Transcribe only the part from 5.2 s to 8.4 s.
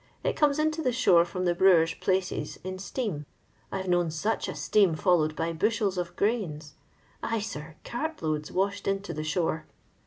by bushels of grains; ay, sir, cart